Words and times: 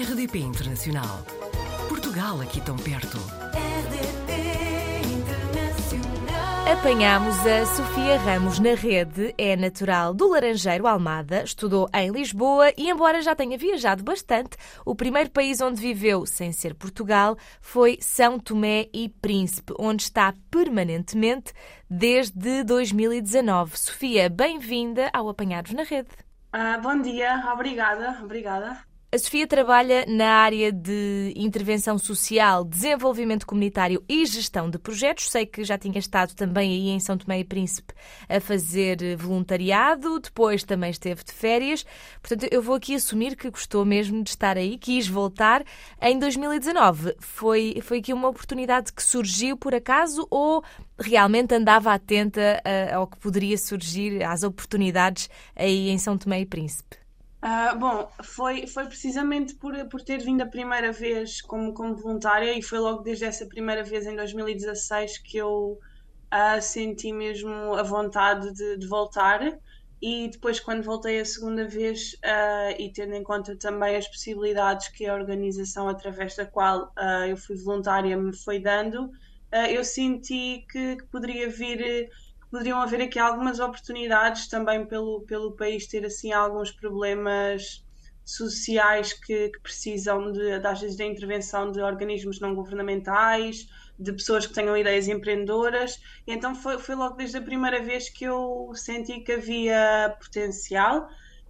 RDP 0.00 0.38
Internacional. 0.38 1.24
Portugal 1.88 2.40
aqui 2.40 2.60
tão 2.60 2.76
perto. 2.76 3.18
RDP 3.52 4.32
Internacional. 5.12 6.72
Apanhámos 6.72 7.36
a 7.44 7.66
Sofia 7.66 8.16
Ramos 8.18 8.60
na 8.60 8.74
rede, 8.76 9.34
é 9.36 9.56
natural 9.56 10.14
do 10.14 10.28
Laranjeiro, 10.28 10.86
Almada, 10.86 11.42
estudou 11.42 11.88
em 11.92 12.12
Lisboa 12.12 12.72
e, 12.76 12.88
embora 12.88 13.20
já 13.22 13.34
tenha 13.34 13.58
viajado 13.58 14.04
bastante, 14.04 14.56
o 14.86 14.94
primeiro 14.94 15.30
país 15.30 15.60
onde 15.60 15.80
viveu, 15.80 16.24
sem 16.24 16.52
ser 16.52 16.76
Portugal, 16.76 17.36
foi 17.60 17.98
São 18.00 18.38
Tomé 18.38 18.88
e 18.94 19.08
Príncipe, 19.08 19.74
onde 19.80 20.04
está 20.04 20.32
permanentemente 20.48 21.52
desde 21.90 22.62
2019. 22.62 23.76
Sofia, 23.76 24.28
bem-vinda 24.28 25.10
ao 25.12 25.28
Apanhados 25.28 25.72
na 25.72 25.82
Rede. 25.82 26.10
Ah, 26.52 26.78
bom 26.78 27.02
dia, 27.02 27.50
obrigada, 27.52 28.20
obrigada. 28.22 28.87
A 29.10 29.16
Sofia 29.16 29.46
trabalha 29.46 30.04
na 30.06 30.28
área 30.32 30.70
de 30.70 31.32
intervenção 31.34 31.96
social, 31.96 32.62
desenvolvimento 32.62 33.46
comunitário 33.46 34.04
e 34.06 34.26
gestão 34.26 34.68
de 34.68 34.78
projetos. 34.78 35.30
Sei 35.30 35.46
que 35.46 35.64
já 35.64 35.78
tinha 35.78 35.98
estado 35.98 36.34
também 36.34 36.72
aí 36.72 36.88
em 36.90 37.00
São 37.00 37.16
Tomé 37.16 37.40
e 37.40 37.44
Príncipe 37.44 37.94
a 38.28 38.38
fazer 38.38 39.16
voluntariado, 39.16 40.20
depois 40.20 40.62
também 40.62 40.90
esteve 40.90 41.24
de 41.24 41.32
férias. 41.32 41.86
Portanto, 42.20 42.52
eu 42.52 42.60
vou 42.60 42.74
aqui 42.74 42.94
assumir 42.96 43.34
que 43.34 43.48
gostou 43.48 43.82
mesmo 43.82 44.22
de 44.22 44.28
estar 44.28 44.58
aí, 44.58 44.76
quis 44.76 45.08
voltar 45.08 45.64
em 46.02 46.18
2019. 46.18 47.16
Foi, 47.18 47.78
foi 47.82 48.00
aqui 48.00 48.12
uma 48.12 48.28
oportunidade 48.28 48.92
que 48.92 49.02
surgiu 49.02 49.56
por 49.56 49.74
acaso 49.74 50.26
ou 50.30 50.62
realmente 50.98 51.54
andava 51.54 51.94
atenta 51.94 52.60
a- 52.62 52.96
ao 52.96 53.06
que 53.06 53.18
poderia 53.18 53.56
surgir, 53.56 54.22
às 54.22 54.42
oportunidades 54.42 55.30
aí 55.56 55.88
em 55.88 55.96
São 55.96 56.18
Tomé 56.18 56.42
e 56.42 56.46
Príncipe? 56.46 56.97
Ah, 57.40 57.74
bom, 57.76 58.10
foi, 58.24 58.66
foi 58.66 58.86
precisamente 58.86 59.54
por, 59.56 59.72
por 59.88 60.02
ter 60.02 60.18
vindo 60.18 60.42
a 60.42 60.46
primeira 60.46 60.90
vez 60.92 61.40
como, 61.42 61.72
como 61.72 61.94
voluntária 61.94 62.58
e 62.58 62.62
foi 62.62 62.80
logo 62.80 63.02
desde 63.02 63.24
essa 63.26 63.46
primeira 63.46 63.84
vez 63.84 64.06
em 64.06 64.16
2016 64.16 65.18
que 65.18 65.36
eu 65.38 65.78
ah, 66.30 66.60
senti 66.60 67.12
mesmo 67.12 67.74
a 67.74 67.82
vontade 67.84 68.52
de, 68.54 68.78
de 68.78 68.86
voltar. 68.88 69.40
E 70.02 70.28
depois 70.30 70.60
quando 70.60 70.82
voltei 70.84 71.20
a 71.20 71.24
segunda 71.24 71.66
vez 71.68 72.16
ah, 72.24 72.72
e 72.78 72.92
tendo 72.92 73.14
em 73.14 73.22
conta 73.22 73.56
também 73.58 73.96
as 73.96 74.08
possibilidades 74.08 74.88
que 74.88 75.06
a 75.06 75.14
organização 75.14 75.88
através 75.88 76.34
da 76.36 76.46
qual 76.46 76.92
eu 77.28 77.36
fui 77.36 77.56
voluntária 77.56 78.16
me 78.16 78.36
foi 78.36 78.60
dando, 78.60 79.10
eu 79.70 79.84
senti 79.84 80.64
que, 80.70 80.96
que 80.96 81.06
poderia 81.06 81.48
vir 81.50 82.08
poderiam 82.50 82.80
haver 82.80 83.02
aqui 83.02 83.18
algumas 83.18 83.60
oportunidades 83.60 84.48
também 84.48 84.86
pelo, 84.86 85.22
pelo 85.22 85.52
país 85.52 85.86
ter 85.86 86.04
assim 86.04 86.32
alguns 86.32 86.70
problemas 86.70 87.84
sociais 88.24 89.12
que, 89.12 89.48
que 89.48 89.60
precisam 89.60 90.30
de, 90.32 90.60
de, 90.60 90.66
às 90.66 90.80
vezes 90.80 90.96
da 90.96 91.04
intervenção 91.04 91.72
de 91.72 91.80
organismos 91.80 92.40
não 92.40 92.54
governamentais, 92.54 93.66
de 93.98 94.12
pessoas 94.12 94.46
que 94.46 94.52
tenham 94.52 94.76
ideias 94.76 95.08
empreendedoras. 95.08 95.98
E 96.26 96.32
então 96.32 96.54
foi, 96.54 96.78
foi 96.78 96.94
logo 96.94 97.16
desde 97.16 97.38
a 97.38 97.42
primeira 97.42 97.82
vez 97.82 98.10
que 98.10 98.24
eu 98.24 98.70
senti 98.74 99.20
que 99.20 99.32
havia 99.32 100.14
potencial 100.20 101.08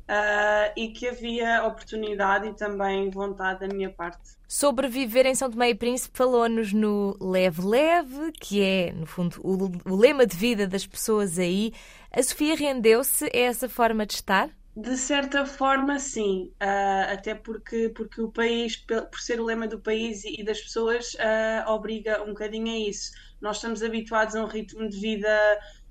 ah, 0.09 0.73
e 0.77 0.89
que 0.93 1.07
havia 1.09 1.65
oportunidade 1.67 2.49
e 2.49 2.55
também 2.55 3.11
vontade 3.11 3.61
da 3.61 3.69
minha 3.69 3.91
parte. 3.93 4.39
Sobre 4.49 4.89
viver 4.89 5.27
em 5.27 5.35
São 5.35 5.51
Tomé 5.51 5.71
e 5.71 5.75
Príncipe, 5.75 6.17
falou-nos 6.17 6.73
no 6.73 7.17
Leve 7.21 7.63
Leve, 7.63 8.33
que 8.33 8.63
é, 8.63 8.93
no 8.93 9.07
fundo, 9.07 9.39
o, 9.45 9.71
o 9.93 9.97
lema 9.97 10.27
de 10.27 10.37
vida 10.37 10.67
das 10.67 10.87
pessoas 10.87 11.39
aí. 11.39 11.73
A 12.11 12.23
Sofia 12.23 12.57
rendeu-se 12.57 13.27
a 13.27 13.31
essa 13.39 13.69
forma 13.69 14.07
de 14.07 14.15
estar? 14.15 14.51
De 14.77 14.97
certa 14.97 15.45
forma, 15.45 15.99
sim, 15.99 16.55
Ah, 16.61 17.13
até 17.13 17.35
porque, 17.35 17.89
porque 17.91 18.21
o 18.23 18.31
país, 18.31 18.77
por 18.77 19.21
ser 19.21 19.41
o 19.41 19.45
lema 19.45 19.67
do 19.67 19.81
país 19.81 20.25
e 20.25 20.43
das 20.45 20.61
pessoas, 20.61 21.17
ah, 21.19 21.65
obriga 21.69 22.23
um 22.23 22.29
bocadinho 22.29 22.73
a 22.73 22.79
isso. 22.79 23.11
Nós 23.41 23.57
estamos 23.57 23.83
habituados 23.83 24.37
a 24.37 24.43
um 24.45 24.47
ritmo 24.47 24.89
de 24.89 24.99
vida 25.01 25.29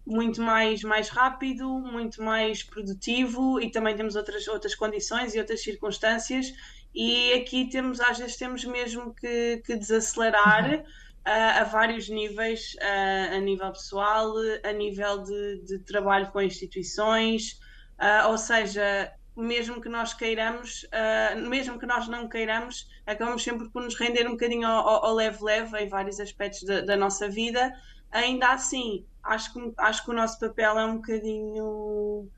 muito 0.07 0.41
mais, 0.41 0.81
mais 0.83 1.09
rápido, 1.09 1.67
muito 1.67 2.23
mais 2.23 2.63
produtivo 2.63 3.59
e 3.59 3.69
também 3.69 3.95
temos 3.95 4.15
outras, 4.15 4.47
outras 4.47 4.73
condições 4.73 5.35
e 5.35 5.39
outras 5.39 5.61
circunstâncias, 5.61 6.53
e 6.95 7.33
aqui 7.33 7.69
temos, 7.69 7.99
às 7.99 8.17
vezes, 8.17 8.37
temos 8.37 8.65
mesmo 8.65 9.13
que, 9.13 9.61
que 9.65 9.75
desacelerar. 9.75 10.83
ah, 11.27 11.61
a 11.61 11.63
vários 11.65 12.07
níveis, 12.09 12.75
ah, 12.81 13.35
a 13.35 13.39
nível 13.39 13.71
pessoal, 13.71 14.33
a 14.63 14.71
nível 14.71 15.23
de, 15.23 15.61
de 15.65 15.79
trabalho 15.79 16.31
com 16.31 16.41
instituições, 16.41 17.59
ah, 17.97 18.27
ou 18.29 18.37
seja, 18.37 19.11
mesmo 19.35 19.81
que 19.81 19.89
nós 19.89 20.13
queiramos, 20.13 20.87
ah, 20.91 21.35
mesmo 21.35 21.77
que 21.77 21.85
nós 21.85 22.07
não 22.07 22.29
queiramos, 22.29 22.87
acabamos 23.05 23.43
sempre 23.43 23.69
por 23.69 23.83
nos 23.83 23.95
render 23.95 24.25
um 24.25 24.31
bocadinho 24.31 24.67
ao, 24.67 25.13
leve-leve 25.13 25.77
em 25.79 25.89
vários 25.89 26.19
aspectos 26.19 26.63
da 26.63 26.95
nossa 26.95 27.27
vida. 27.29 27.73
Ainda 28.11 28.53
assim, 28.53 29.05
acho 29.27 29.53
que, 29.53 29.73
acho 29.77 30.03
que 30.05 30.11
o 30.11 30.13
nosso 30.13 30.39
papel 30.39 30.79
é 30.79 30.85
um 30.85 30.95
bocadinho 30.97 32.29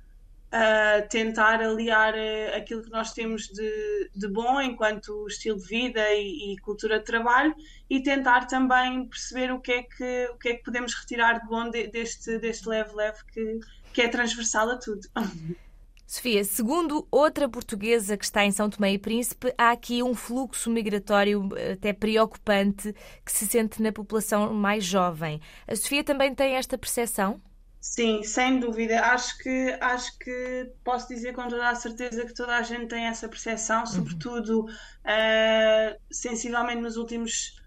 ah, 0.52 1.02
tentar 1.10 1.62
aliar 1.62 2.14
ah, 2.16 2.58
aquilo 2.58 2.84
que 2.84 2.90
nós 2.92 3.14
temos 3.14 3.44
de, 3.50 4.12
de 4.16 4.28
bom 4.28 4.60
enquanto 4.62 5.28
estilo 5.28 5.58
de 5.60 5.68
vida 5.68 6.02
e, 6.14 6.54
e 6.54 6.58
cultura 6.60 7.00
de 7.00 7.06
trabalho 7.06 7.56
e 7.90 8.02
tentar 8.04 8.48
também 8.48 9.08
perceber 9.08 9.52
o 9.52 9.62
que 9.62 9.72
é 9.72 9.84
que, 9.84 10.30
o 10.34 10.38
que, 10.38 10.50
é 10.50 10.56
que 10.56 10.64
podemos 10.64 10.94
retirar 10.96 11.40
de 11.40 11.48
bom 11.48 11.70
de- 11.70 11.88
deste, 11.88 12.40
deste 12.40 12.68
leve-leve 12.70 13.20
que, 13.34 13.60
que 13.94 14.02
é 14.02 14.08
transversal 14.10 14.70
a 14.72 14.78
tudo. 14.78 15.08
Sofia, 16.10 16.44
segundo 16.44 17.08
outra 17.12 17.48
portuguesa 17.48 18.18
que 18.18 18.26
está 18.26 18.44
em 18.44 18.50
São 18.50 18.68
Tomé 18.68 18.94
e 18.94 18.98
Príncipe, 18.98 19.54
há 19.56 19.70
aqui 19.70 20.02
um 20.02 20.16
fluxo 20.16 20.68
migratório 20.72 21.48
eh, 21.56 21.74
até 21.74 21.94
preocupante 21.94 22.96
que 23.24 23.32
se 23.32 23.46
sente 23.46 23.80
na 23.80 23.92
população 23.92 24.52
mais 24.52 24.84
jovem. 24.84 25.40
A 25.68 25.76
Sofia 25.76 26.04
também 26.04 26.34
tem 26.34 26.56
esta 26.56 26.80
percepção? 26.80 27.40
Sim, 27.80 28.24
sem 28.24 28.60
dúvida. 28.60 29.00
Acho 29.02 29.38
que, 29.38 29.78
acho 29.80 30.18
que 30.18 30.72
posso 30.84 31.08
dizer 31.10 31.32
com 31.34 31.48
toda 31.48 31.70
a 31.70 31.76
certeza 31.76 32.26
que 32.26 32.34
toda 32.34 32.58
a 32.58 32.64
gente 32.64 32.88
tem 32.88 33.06
essa 33.06 33.30
percepção, 33.30 33.86
sobretudo 33.86 34.66
eh, 35.06 35.96
sensivelmente 36.10 36.82
nos 36.82 36.98
últimos 36.98 37.62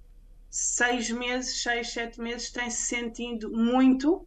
seis 0.50 1.08
meses, 1.12 1.62
seis, 1.62 1.92
sete 1.92 2.20
meses, 2.20 2.50
tem-se 2.50 2.82
sentido 2.88 3.52
muito, 3.52 4.26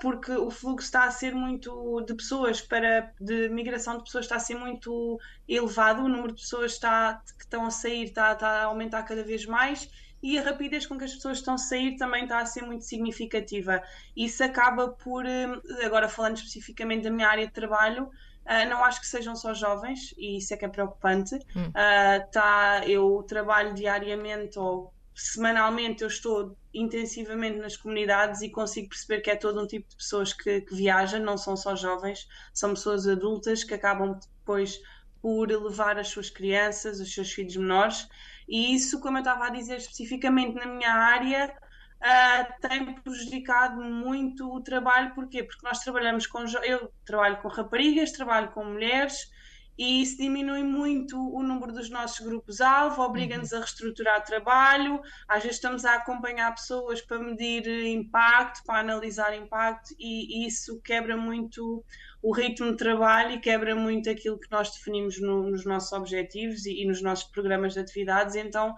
porque 0.00 0.32
o 0.32 0.50
fluxo 0.50 0.86
está 0.86 1.04
a 1.04 1.10
ser 1.10 1.34
muito 1.34 2.00
de 2.02 2.14
pessoas 2.14 2.60
para 2.60 3.12
de 3.20 3.48
migração 3.48 3.98
de 3.98 4.04
pessoas 4.04 4.24
está 4.24 4.36
a 4.36 4.40
ser 4.40 4.54
muito 4.54 5.18
elevado, 5.48 6.02
o 6.02 6.08
número 6.08 6.34
de 6.34 6.42
pessoas 6.42 6.72
está, 6.72 7.22
que 7.36 7.44
estão 7.44 7.66
a 7.66 7.70
sair 7.70 8.04
está, 8.04 8.32
está 8.32 8.48
a 8.48 8.64
aumentar 8.64 9.02
cada 9.02 9.22
vez 9.22 9.46
mais 9.46 9.90
e 10.22 10.38
a 10.38 10.42
rapidez 10.42 10.86
com 10.86 10.98
que 10.98 11.04
as 11.04 11.14
pessoas 11.14 11.38
estão 11.38 11.54
a 11.54 11.58
sair 11.58 11.96
também 11.96 12.24
está 12.24 12.38
a 12.38 12.46
ser 12.46 12.62
muito 12.62 12.84
significativa. 12.84 13.82
Isso 14.16 14.44
acaba 14.44 14.88
por, 14.88 15.24
eh, 15.26 15.46
agora 15.84 16.08
falando 16.08 16.36
especificamente 16.36 17.04
da 17.04 17.10
minha 17.10 17.28
área 17.28 17.46
de 17.46 17.52
trabalho, 17.52 18.10
ah, 18.44 18.64
não 18.64 18.84
acho 18.84 19.00
que 19.00 19.06
sejam 19.06 19.34
só 19.34 19.54
jovens, 19.54 20.14
e 20.18 20.38
isso 20.38 20.52
é 20.52 20.56
que 20.56 20.64
é 20.64 20.68
preocupante. 20.68 21.38
Ah, 21.74 22.20
tá, 22.32 22.82
eu 22.86 23.24
trabalho 23.26 23.74
diariamente 23.74 24.58
ou 24.58 24.92
semanalmente 25.22 26.02
eu 26.02 26.08
estou 26.08 26.56
intensivamente 26.72 27.58
nas 27.58 27.76
comunidades 27.76 28.40
e 28.42 28.50
consigo 28.50 28.88
perceber 28.88 29.20
que 29.20 29.30
é 29.30 29.36
todo 29.36 29.62
um 29.62 29.66
tipo 29.66 29.88
de 29.88 29.96
pessoas 29.96 30.32
que, 30.32 30.62
que 30.62 30.74
viajam, 30.74 31.20
não 31.20 31.36
são 31.36 31.56
só 31.56 31.76
jovens, 31.76 32.26
são 32.54 32.70
pessoas 32.70 33.06
adultas 33.06 33.62
que 33.62 33.74
acabam 33.74 34.18
depois 34.38 34.80
por 35.20 35.48
levar 35.48 35.98
as 35.98 36.08
suas 36.08 36.30
crianças, 36.30 37.00
os 37.00 37.12
seus 37.12 37.30
filhos 37.30 37.56
menores, 37.56 38.08
e 38.48 38.74
isso, 38.74 39.00
como 39.00 39.18
eu 39.18 39.22
estava 39.22 39.46
a 39.46 39.50
dizer 39.50 39.76
especificamente 39.76 40.54
na 40.54 40.66
minha 40.66 40.92
área, 40.92 41.54
ah, 42.00 42.44
tem 42.62 42.94
prejudicado 42.94 43.82
muito 43.82 44.50
o 44.50 44.62
trabalho, 44.62 45.14
porquê? 45.14 45.44
Porque 45.44 45.64
nós 45.66 45.80
trabalhamos 45.80 46.26
com, 46.26 46.44
eu 46.64 46.90
trabalho 47.04 47.42
com 47.42 47.48
raparigas, 47.48 48.12
trabalho 48.12 48.50
com 48.52 48.64
mulheres, 48.64 49.30
e 49.78 50.02
isso 50.02 50.18
diminui 50.18 50.62
muito 50.62 51.16
o 51.18 51.42
número 51.42 51.72
dos 51.72 51.88
nossos 51.88 52.20
grupos-alvo, 52.24 53.00
obriga-nos 53.02 53.52
a 53.52 53.58
reestruturar 53.60 54.22
trabalho, 54.24 55.00
às 55.26 55.42
vezes 55.42 55.56
estamos 55.56 55.84
a 55.84 55.94
acompanhar 55.94 56.54
pessoas 56.54 57.00
para 57.00 57.18
medir 57.18 57.66
eh, 57.66 57.88
impacto, 57.88 58.62
para 58.64 58.80
analisar 58.80 59.34
impacto, 59.34 59.94
e, 59.98 60.46
isso 60.46 60.80
quebra 60.82 61.16
muito 61.16 61.84
o 62.22 62.32
ritmo 62.32 62.70
de 62.72 62.76
trabalho 62.76 63.32
e 63.32 63.40
quebra 63.40 63.74
muito 63.74 64.10
aquilo 64.10 64.38
que 64.38 64.50
nós 64.50 64.70
definimos 64.70 65.20
no- 65.20 65.50
nos 65.50 65.64
nossos 65.64 65.92
objetivos 65.92 66.66
e, 66.66 66.82
e 66.82 66.86
nos 66.86 67.00
nossos 67.02 67.30
programas 67.30 67.72
de 67.74 67.80
atividades, 67.80 68.34
então 68.36 68.74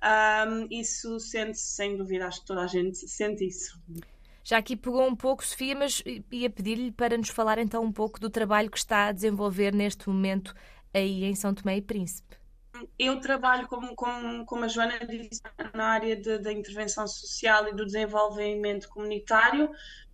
ahm, 0.00 0.66
isso 0.70 1.18
sente-se 1.20 1.74
sem 1.74 1.96
dúvida, 1.96 2.26
acho 2.26 2.40
que 2.40 2.46
toda 2.46 2.62
a 2.62 2.66
gente 2.66 2.96
sente 3.08 3.46
isso. 3.46 3.78
Já 4.48 4.56
aqui 4.56 4.74
pegou 4.74 5.06
um 5.06 5.14
pouco, 5.14 5.44
Sofia, 5.44 5.74
mas 5.76 6.02
ia 6.32 6.48
pedir-lhe 6.48 6.90
para 6.90 7.18
nos 7.18 7.28
falar 7.28 7.58
então 7.58 7.84
um 7.84 7.92
pouco 7.92 8.18
do 8.18 8.30
trabalho 8.30 8.70
que 8.70 8.78
está 8.78 9.08
a 9.08 9.12
desenvolver 9.12 9.74
neste 9.74 10.08
momento 10.08 10.54
aí 10.94 11.22
em 11.22 11.34
São 11.34 11.52
Tomé 11.52 11.76
e 11.76 11.82
Príncipe. 11.82 12.37
Eu 12.98 13.20
trabalho, 13.20 13.66
como, 13.68 13.94
como, 13.94 14.44
como 14.44 14.64
a 14.64 14.68
Joana 14.68 14.98
disse, 15.06 15.40
na 15.74 15.86
área 15.86 16.16
da 16.38 16.52
intervenção 16.52 17.06
social 17.06 17.68
e 17.68 17.74
do 17.74 17.86
desenvolvimento 17.86 18.88
comunitário. 18.88 19.70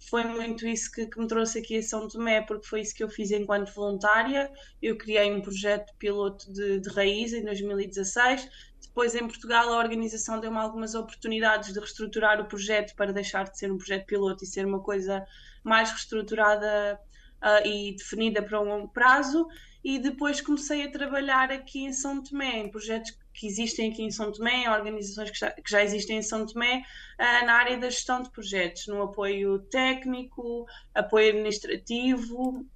Foi 0.08 0.24
muito 0.24 0.66
isso 0.66 0.90
que, 0.92 1.06
que, 1.06 1.18
me 1.18 1.26
trouxe 1.26 1.58
aqui 1.58 1.78
a 1.78 1.82
São 1.82 2.06
Tomé, 2.08 2.42
porque 2.42 2.66
foi 2.66 2.80
isso 2.80 2.94
que 2.94 3.02
eu 3.02 3.08
fiz 3.08 3.30
enquanto 3.30 3.72
voluntária. 3.74 4.50
Eu 4.82 4.96
criei 4.96 5.32
um 5.32 5.40
projeto 5.40 5.94
piloto 5.98 6.52
de, 6.52 6.80
de 6.80 6.90
raiz 6.90 7.32
em 7.32 7.44
2016. 7.44 8.48
Depois, 8.82 9.14
em 9.14 9.26
Portugal, 9.26 9.72
a 9.72 9.78
organização 9.78 10.38
deu-me 10.38 10.58
algumas 10.58 10.94
oportunidades 10.94 11.72
de 11.72 11.78
reestruturar 11.78 12.40
o 12.40 12.46
projeto 12.46 12.94
para 12.94 13.12
deixar 13.12 13.44
de 13.44 13.58
ser 13.58 13.72
um 13.72 13.78
projeto 13.78 14.06
piloto 14.06 14.44
e 14.44 14.46
ser 14.46 14.66
uma 14.66 14.80
coisa 14.80 15.26
mais 15.64 15.90
reestruturada 15.90 17.00
uh, 17.44 17.66
e 17.66 17.94
definida 17.94 18.42
para 18.42 18.60
um 18.60 18.64
longo 18.64 18.88
prazo 18.88 19.46
e 19.84 19.98
depois 19.98 20.40
comecei 20.40 20.84
a 20.84 20.90
trabalhar 20.90 21.52
aqui 21.52 21.84
em 21.84 21.92
São 21.92 22.22
Tomé, 22.22 22.58
em 22.58 22.70
projetos 22.70 23.16
que 23.34 23.46
existem 23.46 23.92
aqui 23.92 24.02
em 24.02 24.10
São 24.10 24.32
Tomé, 24.32 24.68
organizações 24.70 25.30
que 25.30 25.38
já, 25.38 25.50
que 25.50 25.70
já 25.70 25.82
existem 25.82 26.18
em 26.18 26.22
São 26.22 26.46
Tomé, 26.46 26.82
uh, 27.18 27.46
na 27.46 27.54
área 27.54 27.76
da 27.76 27.90
gestão 27.90 28.22
de 28.22 28.30
projetos, 28.30 28.86
no 28.86 29.02
apoio 29.02 29.58
técnico, 29.70 30.66
apoio 30.94 31.28
administrativo, 31.28 32.66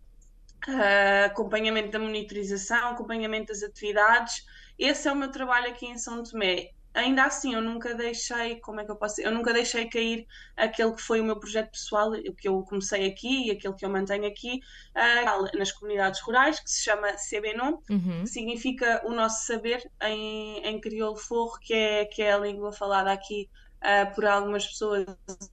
uh, 0.69 1.25
acompanhamento 1.25 1.91
da 1.91 1.99
monitorização, 1.99 2.91
acompanhamento 2.91 3.53
das 3.53 3.63
atividades. 3.63 4.45
Esse 4.79 5.09
é 5.09 5.13
o 5.13 5.17
meu 5.17 5.31
trabalho 5.31 5.69
aqui 5.69 5.87
em 5.87 5.97
São 5.97 6.23
Tomé 6.23 6.73
ainda 6.99 7.25
assim 7.25 7.55
eu 7.55 7.63
nunca 7.63 7.95
deixei, 7.95 8.61
como 8.61 8.81
é 8.81 8.85
que 8.85 8.91
eu 8.91 8.97
posso 8.97 9.21
eu 9.21 9.31
nunca 9.31 9.53
deixei 9.53 9.89
cair 9.89 10.27
aquele 10.57 10.93
que 10.93 11.03
foi 11.03 11.21
o 11.21 11.25
meu 11.25 11.39
projeto 11.39 11.71
pessoal, 11.71 12.11
o 12.13 12.35
que 12.35 12.49
eu 12.49 12.63
comecei 12.63 13.07
aqui 13.07 13.47
e 13.47 13.51
aquele 13.53 13.75
que 13.75 13.85
eu 13.85 13.91
mantenho 13.91 14.27
aqui 14.27 14.61
uh, 14.95 15.59
nas 15.59 15.73
comunidades 15.73 16.21
rurais, 16.21 16.61
que 16.61 16.71
se 16.71 16.83
chama 16.83 17.13
CBNOM, 17.13 17.81
uhum. 17.89 18.23
que 18.25 18.27
significa 18.27 19.03
o 19.05 19.13
nosso 19.13 19.47
saber 19.47 19.89
em, 20.03 20.59
em 20.67 20.81
crioulo 20.81 21.17
forro, 21.17 21.59
que 21.61 21.73
é, 21.73 22.05
que 22.05 22.23
é 22.23 22.33
a 22.33 22.39
língua 22.39 22.73
falada 22.73 23.13
aqui 23.13 23.49
uh, 23.79 24.15
por 24.15 24.27
algumas 24.27 24.67
pessoas 24.67 25.07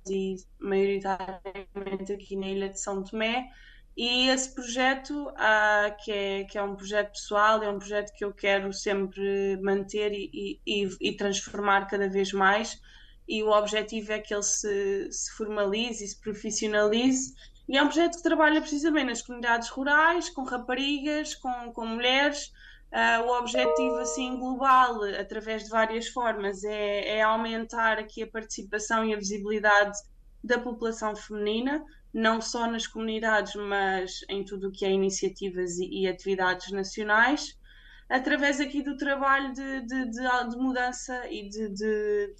e 0.09 0.35
maioritariamente 0.59 2.13
aqui 2.13 2.35
na 2.35 2.47
ilha 2.47 2.69
de 2.69 2.79
São 2.79 3.03
Tomé. 3.03 3.49
E 3.97 4.27
esse 4.27 4.53
projeto, 4.53 5.29
uh, 5.29 6.03
que, 6.03 6.11
é, 6.11 6.43
que 6.43 6.57
é 6.57 6.61
um 6.61 6.75
projeto 6.75 7.11
pessoal, 7.11 7.63
é 7.63 7.69
um 7.69 7.77
projeto 7.77 8.13
que 8.13 8.25
eu 8.25 8.33
quero 8.33 8.73
sempre 8.73 9.57
manter 9.61 10.11
e, 10.11 10.59
e, 10.67 10.89
e 10.99 11.15
transformar 11.15 11.87
cada 11.87 12.09
vez 12.09 12.33
mais. 12.33 12.81
E 13.27 13.41
o 13.41 13.49
objetivo 13.49 14.11
é 14.11 14.19
que 14.19 14.33
ele 14.33 14.43
se, 14.43 15.09
se 15.11 15.31
formalize 15.31 16.03
e 16.03 16.07
se 16.07 16.19
profissionalize. 16.19 17.33
E 17.69 17.77
é 17.77 17.81
um 17.81 17.87
projeto 17.87 18.17
que 18.17 18.23
trabalha 18.23 18.59
precisamente 18.59 19.07
nas 19.07 19.21
comunidades 19.21 19.69
rurais, 19.69 20.29
com 20.29 20.43
raparigas, 20.43 21.33
com, 21.33 21.71
com 21.71 21.85
mulheres. 21.85 22.51
Uh, 22.91 23.27
o 23.27 23.39
objetivo 23.39 23.95
assim 23.97 24.37
global, 24.37 25.03
através 25.19 25.63
de 25.63 25.69
várias 25.69 26.07
formas, 26.09 26.63
é, 26.63 27.17
é 27.17 27.21
aumentar 27.21 27.97
aqui 27.97 28.23
a 28.23 28.27
participação 28.27 29.05
e 29.05 29.13
a 29.13 29.17
visibilidade 29.17 29.97
da 30.43 30.59
população 30.59 31.15
feminina, 31.15 31.83
não 32.15 32.39
só 32.39 32.65
nas 32.65 32.87
comunidades, 32.87 33.53
mas 33.55 34.21
em 34.29 34.45
tudo 34.45 34.69
o 34.69 34.71
que 34.71 34.85
é 34.85 34.89
iniciativas 34.89 35.77
e, 35.77 36.03
e 36.03 36.07
atividades 36.07 36.71
nacionais, 36.71 37.59
através 38.07 38.61
aqui 38.61 38.81
do 38.81 38.95
trabalho 38.95 39.51
de, 39.51 39.81
de, 39.81 40.05
de, 40.05 40.49
de 40.49 40.57
mudança 40.57 41.27
e 41.29 41.49
de, 41.49 42.33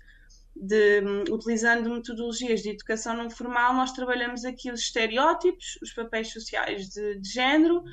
utilizando 1.30 1.90
metodologias 1.90 2.62
de 2.62 2.70
educação 2.70 3.18
não 3.18 3.30
formal, 3.30 3.74
nós 3.74 3.92
trabalhamos 3.92 4.46
aqui 4.46 4.72
os 4.72 4.80
estereótipos, 4.80 5.78
os 5.84 5.92
papéis 5.92 6.32
sociais 6.32 6.88
de, 6.88 7.20
género 7.22 7.84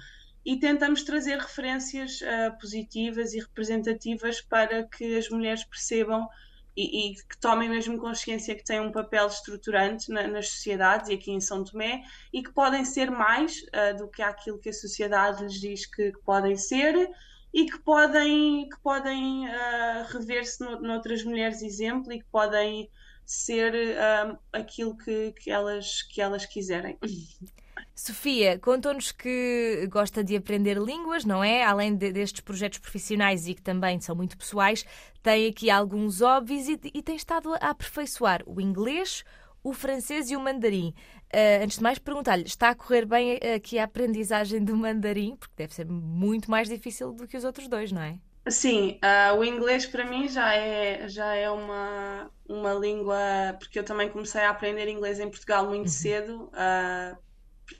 e 0.45 0.61
tentamos 0.61 1.03
trazer 1.03 1.39
referências 1.39 2.21
uh, 2.21 2.57
positivas 2.61 3.35
e 3.35 3.41
representativas 3.41 4.41
para 4.41 4.85
que 4.85 5.17
as 5.17 5.29
mulheres 5.29 5.65
percebam 5.65 6.29
e, 6.77 7.11
e, 7.11 7.15
que 7.15 7.39
tomem 7.39 7.69
mesmo 7.69 7.99
consciência 7.99 8.55
que 8.55 8.65
têm 8.65 8.81
um 8.81 8.91
papel 8.91 9.27
estruturante 9.27 10.11
na, 10.11 10.27
nas 10.27 10.49
sociedades 10.49 11.09
e 11.09 11.15
aqui 11.15 11.31
em 11.31 11.41
São 11.41 11.63
Tomé 11.65 12.03
e 12.33 12.43
que 12.43 12.51
podem 12.51 12.85
ser 12.85 13.11
mais 13.11 13.63
uh, 13.63 13.97
do 13.97 14.09
que 14.09 14.23
aquilo 14.23 14.59
que 14.59 14.71
a 14.71 14.73
sociedade 14.73 15.43
lhes 15.43 15.61
diz 15.61 15.87
que, 15.87 16.13
que 16.13 16.21
podem 16.21 16.57
ser 16.57 17.11
e 17.53 17.67
que 17.67 17.79
podem, 17.81 18.69
que 18.69 18.81
podem 18.81 19.47
uh, 19.47 20.05
rever-se 20.11 20.63
noutras 20.63 21.23
mulheres 21.23 21.63
exemplo 21.63 22.13
e 22.13 22.21
que 22.21 22.27
podem 22.31 22.91
ser 23.25 23.75
uh, 23.75 24.39
aquilo 24.53 24.97
que, 24.97 25.33
que, 25.33 25.51
elas, 25.51 26.03
que 26.03 26.21
elas 26.21 26.47
quiserem. 26.47 26.99
Sofia, 27.95 28.59
contou-nos 28.59 29.13
que 29.13 29.87
gosta 29.91 30.25
de 30.25 30.35
aprender 30.35 30.79
línguas, 30.79 31.25
não 31.25 31.45
é? 31.45 31.63
Além 31.63 31.95
de, 31.95 32.11
destes 32.11 32.41
projetos 32.41 32.79
profissionais 32.79 33.47
e 33.47 33.55
que 33.55 33.63
também 33.63 34.01
são 34.01 34.17
muito 34.17 34.37
pessoais, 34.37 34.85
tem 35.23 35.47
aqui 35.49 35.71
alguns 35.71 36.21
hobbies 36.21 36.69
e, 36.69 36.81
e 36.95 37.03
tem 37.03 37.17
estado 37.17 37.53
a 37.55 37.71
aperfeiçoar 37.71 38.43
o 38.47 38.61
inglês, 38.61 39.25
o 39.63 39.73
francês 39.73 40.31
e 40.31 40.37
o 40.37 40.41
mandarim. 40.41 40.95
Uh, 41.35 41.65
antes 41.65 41.77
de 41.77 41.83
mais, 41.83 41.99
perguntar-lhe: 41.99 42.45
está 42.45 42.71
a 42.71 42.75
correr 42.75 43.05
bem 43.05 43.39
aqui 43.55 43.79
a 43.79 43.85
aprendizagem 43.85 44.65
do 44.65 44.77
mandarim? 44.77 45.37
Porque 45.37 45.55
deve 45.57 45.75
ser 45.75 45.87
muito 45.87 46.51
mais 46.51 46.69
difícil 46.69 47.13
do 47.13 47.29
que 47.29 47.37
os 47.37 47.45
outros 47.45 47.69
dois, 47.69 47.93
não 47.93 48.03
é? 48.03 48.19
Sim, 48.49 48.99
uh, 49.05 49.37
o 49.39 49.45
inglês 49.45 49.87
para 49.87 50.05
mim 50.05 50.29
já 50.29 50.53
é, 50.53 51.07
já 51.09 51.33
é 51.35 51.49
uma, 51.49 52.29
uma 52.49 52.75
língua, 52.75 53.17
porque 53.59 53.79
eu 53.79 53.85
também 53.85 54.09
comecei 54.09 54.41
a 54.41 54.51
aprender 54.51 54.89
inglês 54.89 55.21
em 55.21 55.31
Portugal 55.31 55.67
muito 55.67 55.83
uhum. 55.83 55.89
cedo. 55.89 56.45
Uh, 56.47 57.17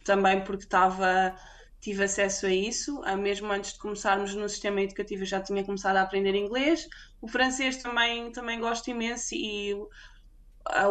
também 0.05 0.43
porque 0.43 0.65
estava 0.65 1.35
tive 1.83 2.05
acesso 2.05 2.47
a 2.47 2.51
isso, 2.51 3.03
mesmo 3.19 3.51
antes 3.51 3.73
de 3.73 3.79
começarmos 3.81 4.35
no 4.37 4.49
sistema 4.49 4.81
educativo 4.81 5.23
eu 5.23 5.27
já 5.27 5.41
tinha 5.41 5.65
começado 5.65 5.97
a 5.97 6.03
aprender 6.03 6.33
inglês. 6.33 6.89
O 7.21 7.27
francês 7.27 7.77
também, 7.79 8.31
também 8.31 8.61
gosto 8.61 8.89
imenso 8.89 9.35
e 9.35 9.75
o, 9.75 9.89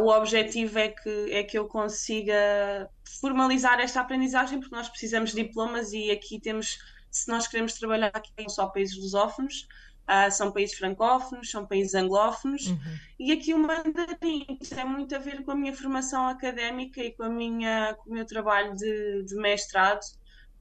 o 0.01 0.07
objetivo 0.09 0.77
é 0.77 0.89
que, 0.89 1.31
é 1.31 1.43
que 1.43 1.57
eu 1.57 1.65
consiga 1.65 2.89
formalizar 3.21 3.79
esta 3.79 4.01
aprendizagem, 4.01 4.59
porque 4.59 4.75
nós 4.75 4.89
precisamos 4.89 5.31
de 5.31 5.43
diplomas 5.43 5.93
e 5.93 6.11
aqui 6.11 6.41
temos, 6.41 6.77
se 7.09 7.29
nós 7.29 7.47
queremos 7.47 7.73
trabalhar 7.73 8.11
aqui 8.13 8.31
não 8.37 8.49
só 8.49 8.67
países 8.67 8.97
lusófonos, 8.97 9.67
Uh, 10.09 10.29
são 10.29 10.51
países 10.51 10.77
francófonos, 10.77 11.49
são 11.49 11.65
países 11.65 11.95
anglófonos, 11.95 12.67
uhum. 12.67 12.79
e 13.17 13.31
aqui 13.31 13.53
o 13.53 13.57
mandarim 13.57 14.45
tem 14.57 14.85
muito 14.85 15.15
a 15.15 15.19
ver 15.19 15.43
com 15.43 15.51
a 15.51 15.55
minha 15.55 15.73
formação 15.73 16.27
académica 16.27 17.01
e 17.01 17.11
com, 17.11 17.23
a 17.23 17.29
minha, 17.29 17.93
com 17.93 18.09
o 18.09 18.13
meu 18.13 18.25
trabalho 18.25 18.75
de, 18.75 19.23
de 19.23 19.35
mestrado, 19.35 20.01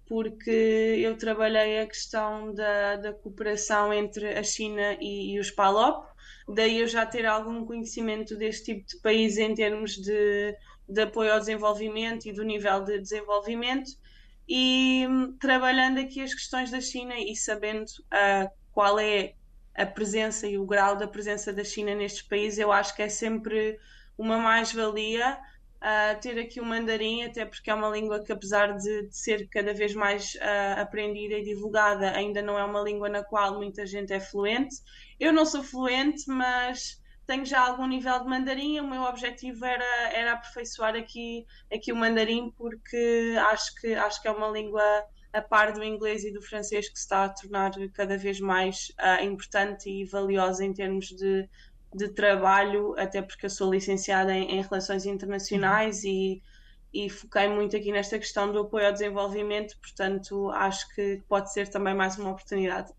porque 0.07 1.01
eu 1.03 1.17
trabalhei 1.17 1.81
a 1.81 1.87
questão 1.87 2.55
da, 2.55 2.97
da 2.97 3.13
cooperação 3.13 3.93
entre 3.93 4.39
a 4.39 4.43
China 4.43 4.97
e, 5.01 5.35
e 5.35 5.41
os 5.41 5.51
PALOP, 5.51 6.07
daí 6.49 6.81
eu 6.81 6.87
já 6.87 7.05
ter 7.07 7.27
algum 7.27 7.65
conhecimento 7.65 8.37
deste 8.37 8.75
tipo 8.75 8.87
de 8.87 8.99
país 8.99 9.37
em 9.39 9.55
termos 9.55 9.97
de, 9.97 10.55
de 10.89 11.01
apoio 11.01 11.33
ao 11.33 11.41
desenvolvimento 11.41 12.29
e 12.29 12.33
do 12.33 12.45
nível 12.45 12.85
de 12.85 13.01
desenvolvimento, 13.01 13.91
e 14.49 15.07
hum, 15.09 15.37
trabalhando 15.39 15.99
aqui 15.99 16.21
as 16.21 16.35
questões 16.35 16.71
da 16.73 16.81
China 16.81 17.15
e 17.17 17.37
sabendo 17.37 17.87
uh, 17.87 18.59
qual 18.72 18.98
é 18.98 19.34
a 19.74 19.86
presença 19.86 20.46
e 20.46 20.58
o 20.58 20.67
grau 20.67 20.96
da 20.96 21.06
presença 21.08 21.53
da 21.53 21.65
China 21.65 21.94
nestes 21.94 22.22
países, 22.22 22.58
eu 22.58 22.72
acho 22.72 22.94
que 22.94 23.03
é 23.03 23.08
sempre 23.08 23.79
uma 24.19 24.36
mais-valia 24.39 25.39
uh, 25.81 26.20
ter 26.20 26.39
aqui 26.39 26.60
o 26.60 26.65
mandarim, 26.65 27.24
até 27.24 27.44
porque 27.44 27.70
é 27.70 27.74
uma 27.74 27.89
língua 27.89 28.22
que, 28.22 28.32
apesar 28.32 28.77
de, 28.77 29.08
de 29.08 29.17
ser 29.17 29.48
cada 29.48 29.72
vez 29.72 29.94
mais 29.94 30.34
uh, 30.34 30.81
aprendida 30.81 31.34
e 31.34 31.43
divulgada, 31.43 32.10
ainda 32.12 32.43
não 32.43 32.58
é 32.58 32.65
uma 32.65 32.81
língua 32.81 33.08
na 33.08 33.24
qual 33.24 33.56
muita 33.56 33.86
gente 33.86 34.12
é 34.12 34.20
fluente. 34.20 34.77
Eu 35.19 35.32
não 35.32 35.46
sou 35.46 35.62
fluente, 35.62 36.24
mas 36.29 37.00
tenho 37.27 37.44
já 37.44 37.67
algum 37.67 37.86
nível 37.86 38.19
de 38.20 38.27
mandarim. 38.27 38.81
O 38.81 38.89
meu 38.89 39.03
objetivo 39.03 39.65
era, 39.65 40.12
era 40.12 40.32
aperfeiçoar 40.32 40.96
aqui, 40.96 41.46
aqui 41.72 41.93
o 41.93 41.96
mandarim, 41.96 42.53
porque 42.56 43.34
acho 43.50 43.74
que, 43.77 43.94
acho 43.94 44.20
que 44.20 44.29
é 44.29 44.31
uma 44.32 44.48
língua 44.48 44.82
a 45.32 45.41
par 45.41 45.72
do 45.72 45.82
inglês 45.82 46.25
e 46.25 46.32
do 46.32 46.43
francês 46.43 46.89
que 46.89 46.96
se 46.96 47.05
está 47.05 47.25
a 47.25 47.29
tornar 47.29 47.72
cada 47.93 48.17
vez 48.17 48.41
mais 48.41 48.93
uh, 48.99 49.25
importante 49.25 49.89
e 49.89 50.05
valiosa 50.05 50.65
em 50.65 50.72
termos 50.72 51.06
de, 51.06 51.49
de 51.94 52.08
trabalho, 52.08 52.94
até 52.99 53.22
porque 53.22 53.46
eu 53.46 53.51
sou 53.51 53.72
licenciada 53.72 54.32
em, 54.32 54.56
em 54.56 54.63
Relações 54.63 55.06
Internacionais 55.06 56.03
uhum. 56.03 56.10
e, 56.10 56.43
e 56.93 57.10
foquei 57.10 57.49
muito 57.49 57.77
aqui 57.77 57.93
nesta 57.93 58.19
questão 58.19 58.53
do 58.53 58.60
apoio 58.60 58.87
ao 58.87 58.93
desenvolvimento, 58.93 59.77
portanto 59.79 60.51
acho 60.51 60.93
que 60.94 61.22
pode 61.29 61.53
ser 61.53 61.69
também 61.69 61.94
mais 61.94 62.19
uma 62.19 62.31
oportunidade. 62.31 62.93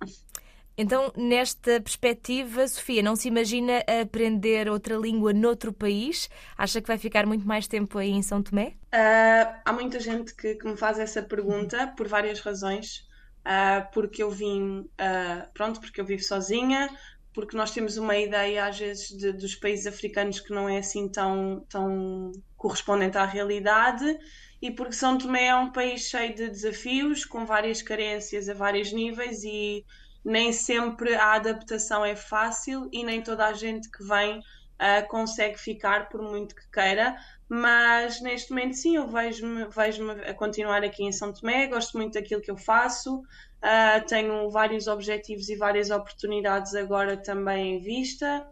Então, 0.82 1.14
nesta 1.16 1.80
perspectiva, 1.80 2.68
Sofia, 2.68 3.04
não 3.04 3.16
se 3.16 3.28
imagina 3.28 3.84
aprender 4.02 4.68
outra 4.68 4.96
língua 4.96 5.32
noutro 5.32 5.72
país? 5.72 6.28
Acha 6.58 6.82
que 6.82 6.88
vai 6.88 6.98
ficar 6.98 7.28
muito 7.28 7.48
mais 7.48 7.68
tempo 7.68 8.00
aí 8.00 8.10
em 8.10 8.24
São 8.24 8.42
Tomé? 8.42 8.74
Uh, 8.92 9.62
há 9.64 9.72
muita 9.72 10.00
gente 10.00 10.34
que, 10.34 10.56
que, 10.56 10.68
me 10.68 10.76
faz 10.76 10.98
essa 10.98 11.22
pergunta 11.22 11.94
por 11.96 12.08
várias 12.08 12.40
razões. 12.40 13.08
Uh, 13.46 13.88
porque 13.94 14.24
eu 14.24 14.32
vim, 14.32 14.80
uh, 14.80 15.48
pronto, 15.54 15.80
porque 15.80 16.02
eu 16.02 16.06
vivo 16.06 16.24
sozinha, 16.24 16.90
porque 17.32 17.56
nós 17.56 17.70
temos 17.70 17.98
uma 17.98 18.18
ideia 18.18 18.66
às 18.66 18.80
vezes 18.80 19.10
de, 19.10 19.34
dos 19.34 19.54
países 19.54 19.86
africanos 19.86 20.40
que 20.40 20.52
não 20.52 20.68
é 20.68 20.80
assim 20.80 21.08
tão, 21.08 21.64
tão 21.70 22.32
correspondente 22.58 23.20
à 23.20 23.26
realidade 23.26 24.18
e 24.60 24.72
porque 24.72 24.94
São 24.94 25.16
Tomé 25.16 25.46
é 25.46 25.56
um 25.56 25.72
país 25.72 26.02
cheio 26.02 26.34
de 26.34 26.50
desafios, 26.50 27.24
com 27.24 27.46
várias 27.46 27.84
carências 27.84 28.50
a 28.50 28.56
vários 28.56 28.92
níveis 28.92 29.44
e 29.44 29.86
nem 30.24 30.54
sempre 30.54 31.16
a 31.16 31.34
adaptação 31.34 32.06
é 32.06 32.16
fácil 32.16 32.90
e 32.92 33.04
nem 33.04 33.22
toda 33.22 33.48
a 33.48 33.54
gente 33.54 33.90
que 33.90 34.04
vem 34.04 34.40
uh, 34.40 35.08
consegue 35.08 35.58
ficar 35.58 36.10
por 36.10 36.22
muito 36.22 36.56
que 36.56 36.70
queira, 36.72 37.16
mas 37.48 38.22
neste 38.22 38.52
momento 38.52 38.76
sim, 38.76 38.96
eu 38.96 39.08
vejo-me 39.08 39.66
vejo 39.66 40.10
a 40.10 40.34
continuar 40.34 40.84
aqui 40.84 41.04
em 41.04 41.12
São 41.12 41.34
Tomé, 41.34 41.68
gosto 41.68 41.98
muito 41.98 42.14
daquilo 42.14 42.42
que 42.42 42.52
eu 42.52 42.58
faço, 42.58 43.20
uh, 43.20 44.06
tenho 44.08 44.50
vários 44.50 44.88
objetivos 44.88 45.50
e 45.50 45.56
várias 45.56 45.90
oportunidades 45.90 46.74
agora 46.76 47.18
também 47.18 47.76
em 47.76 47.80
vista 47.80 48.48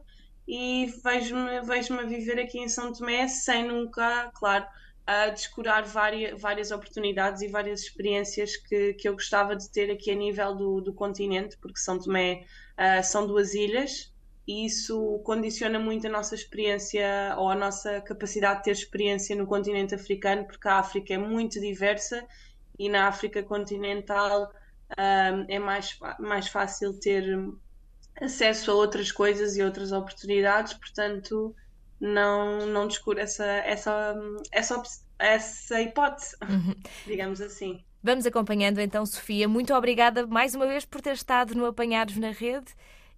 e 0.48 0.92
vejo-me 1.04 1.62
vejo 1.62 1.94
a 1.94 2.04
viver 2.04 2.40
aqui 2.40 2.60
em 2.60 2.68
São 2.68 2.92
Tomé 2.92 3.28
sem 3.28 3.68
nunca, 3.68 4.32
claro, 4.34 4.66
a 5.10 5.30
descurar 5.30 5.82
várias, 5.86 6.40
várias 6.40 6.70
oportunidades 6.70 7.42
e 7.42 7.48
várias 7.48 7.82
experiências 7.82 8.56
que, 8.56 8.94
que 8.94 9.10
eu 9.10 9.14
gostava 9.14 9.56
de 9.56 9.68
ter 9.68 9.90
aqui 9.90 10.12
a 10.12 10.14
nível 10.14 10.54
do, 10.54 10.82
do 10.82 10.94
continente, 10.94 11.58
porque 11.58 11.80
São 11.80 11.98
Tomé 11.98 12.46
uh, 12.78 13.04
são 13.04 13.26
duas 13.26 13.56
ilhas 13.56 14.14
e 14.48 14.68
isso 14.68 15.20
condiciona 15.26 15.80
muito 15.80 16.06
a 16.06 16.12
nossa 16.12 16.36
experiência 16.36 17.34
ou 17.40 17.50
a 17.50 17.56
nossa 17.56 18.00
capacidade 18.02 18.60
de 18.60 18.66
ter 18.66 18.72
experiência 18.72 19.36
no 19.36 19.48
continente 19.48 19.96
africano, 19.96 20.46
porque 20.46 20.68
a 20.68 20.76
África 20.76 21.12
é 21.16 21.18
muito 21.18 21.60
diversa 21.60 22.24
e 22.78 22.88
na 22.88 23.08
África 23.08 23.42
continental 23.42 24.54
uh, 24.92 25.46
é 25.48 25.58
mais, 25.58 25.98
mais 26.20 26.48
fácil 26.50 26.94
ter 27.00 27.26
acesso 28.22 28.70
a 28.70 28.76
outras 28.76 29.12
coisas 29.12 29.58
e 29.58 29.64
outras 29.64 29.92
oportunidades, 29.92 30.76
portanto 30.76 31.56
não, 32.00 32.66
não 32.68 32.88
descuro 32.88 33.20
essa, 33.20 33.46
essa, 33.46 34.16
essa, 34.52 34.84
essa 35.18 35.82
hipótese, 35.82 36.36
uhum. 36.42 36.76
digamos 37.06 37.42
assim. 37.42 37.84
Vamos 38.02 38.26
acompanhando 38.26 38.80
então, 38.80 39.06
Sofia. 39.06 39.46
Muito 39.48 39.74
obrigada 39.74 40.26
mais 40.26 40.56
uma 40.56 40.66
vez 40.66 40.86
por 40.86 41.02
ter 41.02 41.14
estado 41.14 41.54
no 41.54 41.66
Apanhados 41.66 42.16
na 42.18 42.32
Rede 42.32 42.74